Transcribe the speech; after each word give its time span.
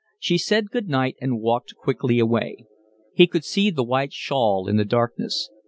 She 0.17 0.39
said 0.39 0.71
good 0.71 0.89
night 0.89 1.15
and 1.21 1.39
walked 1.39 1.75
quickly 1.75 2.17
away. 2.17 2.65
He 3.13 3.27
could 3.27 3.45
see 3.45 3.69
the 3.69 3.83
white 3.83 4.13
shawl 4.13 4.67
in 4.67 4.77
the 4.77 4.83
darkness. 4.83 5.51